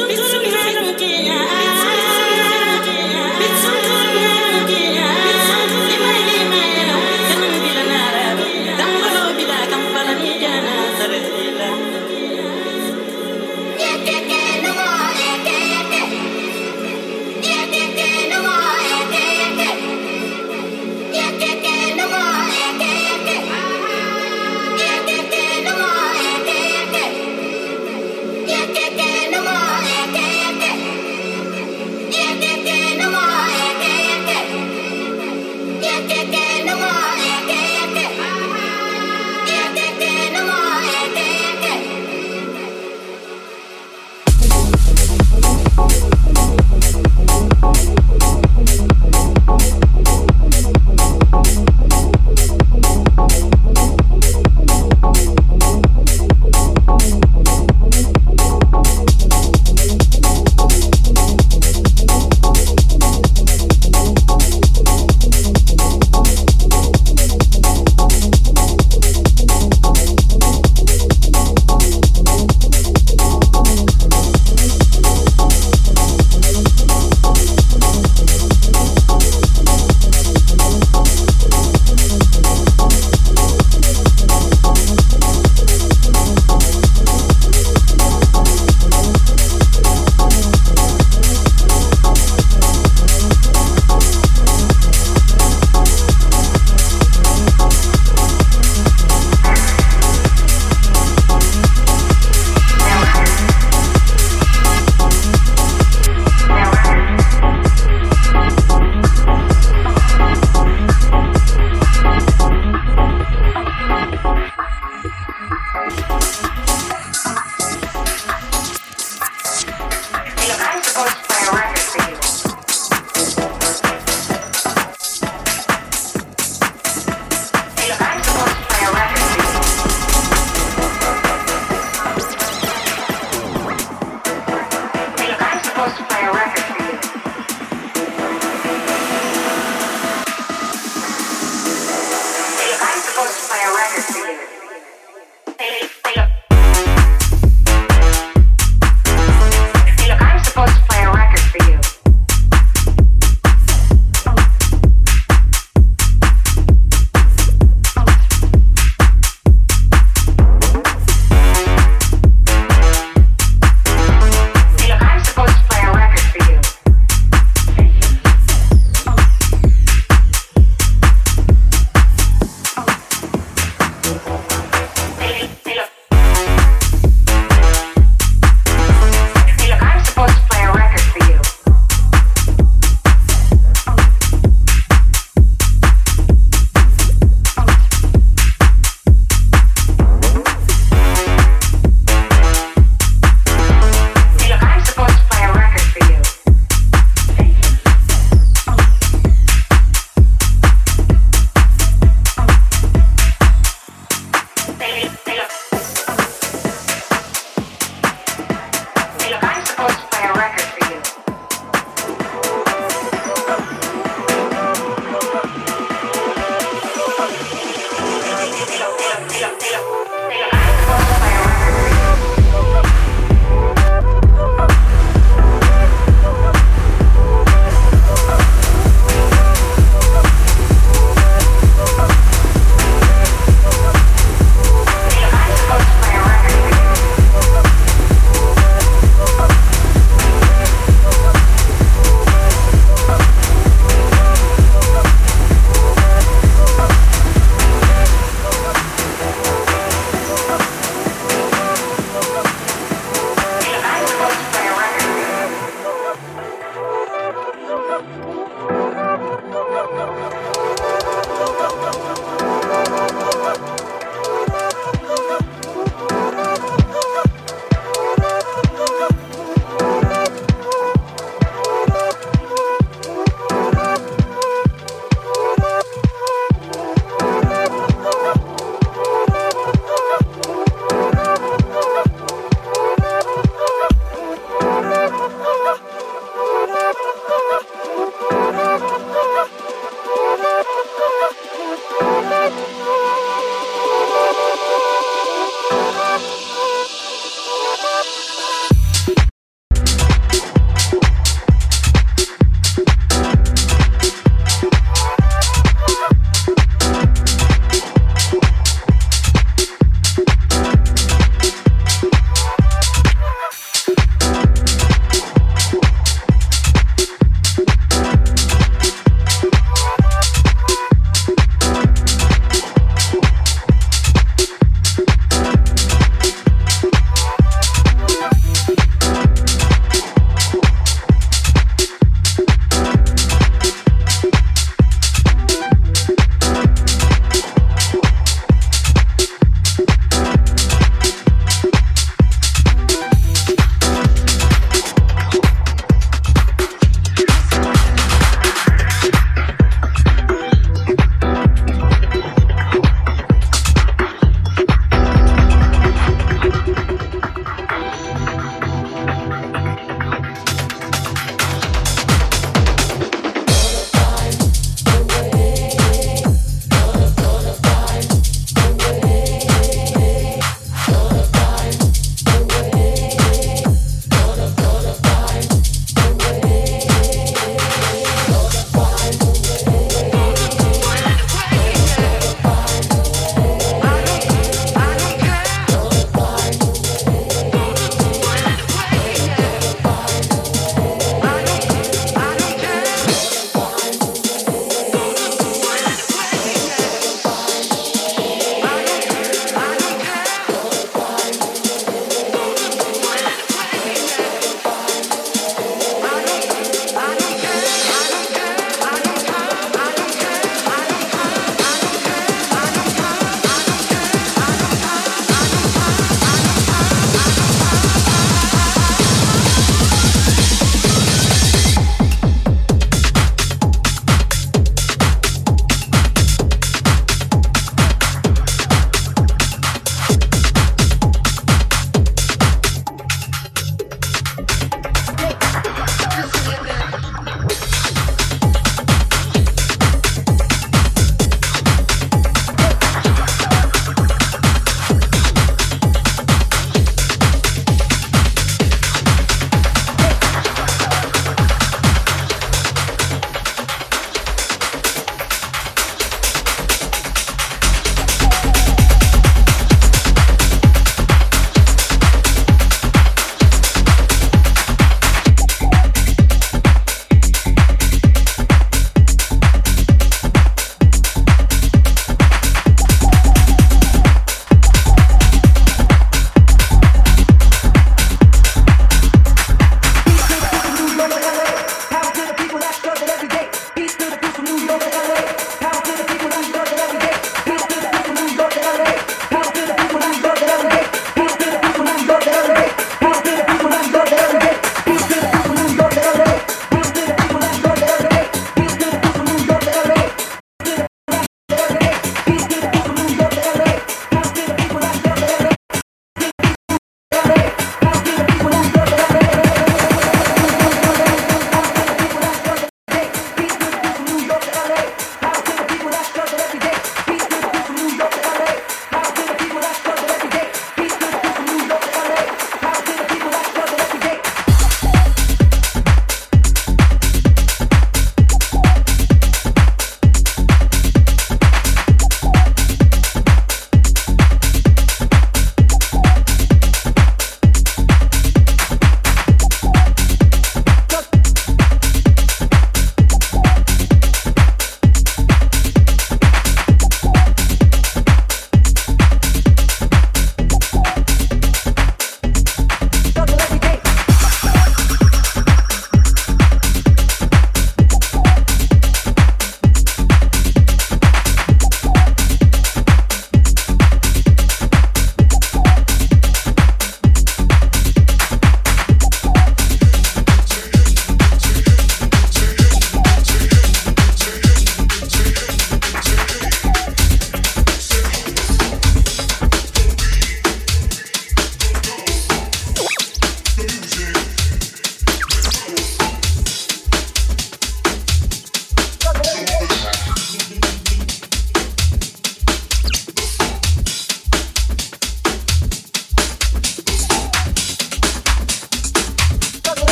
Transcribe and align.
It's 0.00 0.32
a 0.32 0.38
miracle. 0.72 0.87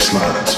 bass 0.00 0.57